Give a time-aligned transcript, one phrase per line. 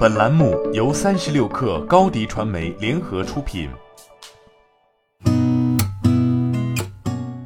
[0.00, 3.68] 本栏目由三十六氪高低传媒联合出品。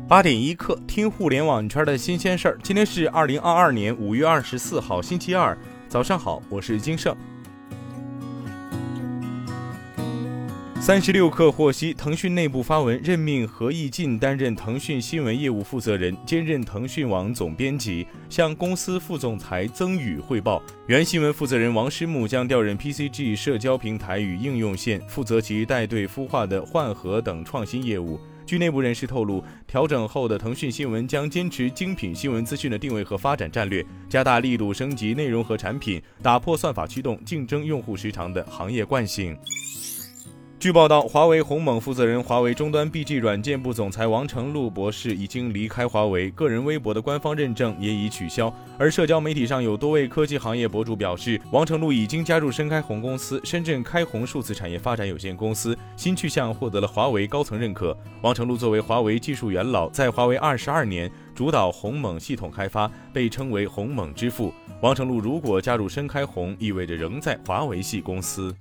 [0.07, 2.59] 八点一刻，听互联网圈的新鲜事儿。
[2.63, 7.13] 今天是二零二二年五月二十四号，星期二，早上好，我是金盛。
[10.85, 20.63] 三十六氪获悉，腾讯内部发文任命何毅进担任腾讯新闻业务负责人，兼任腾讯网总编辑，向公司副总裁曾宇汇报。
[20.87, 28.21] 原新闻负责人王诗木将调任 PCG 社交平台与应用线，负责其带队孵化的换核等创新业务。
[28.45, 39.35] 据内部人士透露，调整后的腾讯新闻将坚持精品新闻资讯的定位和发展战略，加大力度升级内容和产品，打破算法驱动竞争用户时长的行业惯性。
[40.65, 48.51] 据报道，华为鸿蒙负责人、华为终端 BG 软件部总裁王成禄博士已经离开华为，个人微博的官方认证也已取消。
[48.79, 57.95] 而社交媒体上有多位科技行业博主表示，王成禄已经加入深开鸿公司（深圳开鸿数字产业发展有限公司），新去向获得了华为高层认可。
[58.23, 64.51] 王成禄作为华为技术元老，在华为二十二年，主导鸿蒙系统开发，被称为鸿蒙之父。
[64.81, 68.57] 王成禄如果加入深开鸿，意味着仍在华为系公司。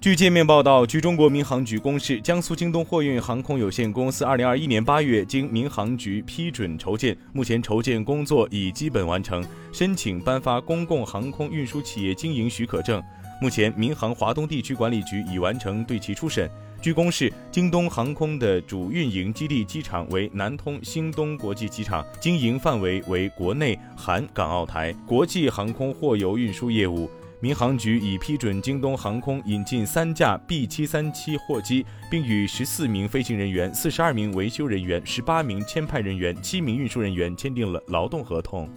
[0.00, 13.02] 据界面报道，据中国民航局公示，江苏京东货运航空有限公司二零二一年八月经民航局批准筹建，目前筹建工作已基本完成，申请颁发公共航空运输企业经营许可证。
[13.42, 16.50] 目前，民航华东地区管理局已完成对其初审。
[16.80, 27.10] 据公示，京东航空的主运营基地机场为南通兴东国际机场，经营范围为国内含港澳台国际航空货邮运输业务。
[27.42, 38.68] 民航局已批准京东航空引进三架 B 七三七货机，并与十四名飞行人员、四十二名维修人员、十八名签派人员、七名运输人员签订了劳动合同。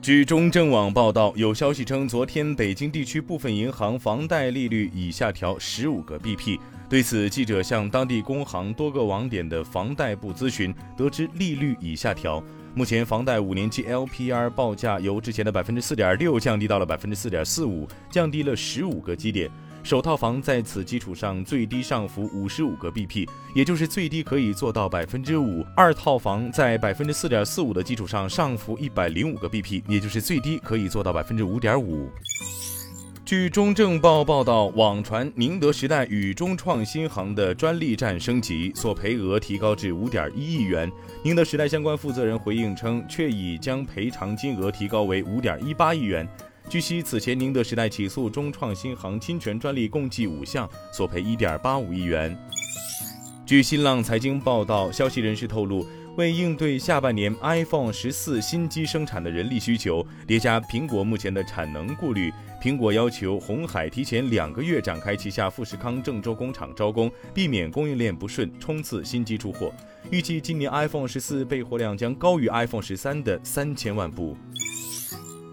[0.00, 6.58] 据中证网报道，有消息称，昨天北京地区部分银行房贷利率已下调十五个 BP。
[6.88, 12.42] 对此，记者向当地工行多个网点的房贷部咨询，得知利率已下调。
[12.72, 19.50] 目前，房贷五年期 LPR 报价由之前的百分之四点六降低到了百分之四点四五，降低了十五个基点。
[19.82, 25.64] 首套房在此基础上最低上浮五十五个 BP，也就是最低可以做到百分之五。
[25.74, 32.08] 二套房在百分之四点四五的基础上上浮一百零五个 BP，也就是最低可以做到百分之五点五。
[33.30, 40.90] 据中证报报道，网传宁德时代与中创新航的专利战升级，索赔额提高至五点一亿元。
[41.22, 46.28] 宁德时代相关负责人回应称，确已将赔偿金额提高为五点一八亿元。
[46.68, 52.36] 据悉，此前宁德时代起诉中创新航侵权专利共计五项，索赔一点八五亿元。
[53.46, 55.86] 据新浪财经报道，消息人士透露。
[56.16, 69.72] 为应对下半年 iPhone 十四新机生产的人力需求，叠加苹果目前的产能顾虑，苹果要求红海提前两个月展开旗下富士康郑州工厂招工，避免供应链不顺冲刺新机出货。
[70.10, 74.36] 预计今年 iPhone 十四备货量将高于 iPhone 十三的三千万部。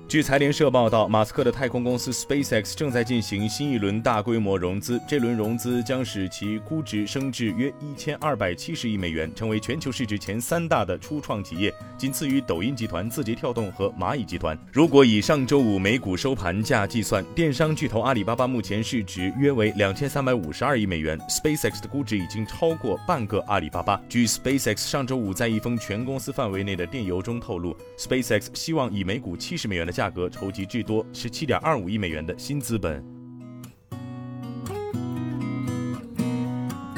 [0.09, 14.57] 据财联社报道，马斯克的太空公司 SpaceX 正在进行新一轮大规模融资，这轮融资将使其估值升至约一千二百七十亿美元，成为全球市值前三大的初创企业，仅次于抖音集团、字节跳动和蚂蚁集团。
[14.71, 24.01] 如果以上周五美股收盘价计算，电商巨头阿里巴巴目前市值约为两千三百五十二亿美元，SpaceX 的估值已经超过半个阿里巴巴。
[24.07, 33.03] 据 SpaceX 上周五在一封全公司范围内的电邮中透露，SpaceX 希望以每股七十美元的价格筹集至多十七点二五亿美元的新资本。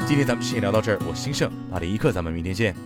[0.06, 2.76] 今天咱们先聊到这儿，我是兴盛，八点一刻，咱们明天见。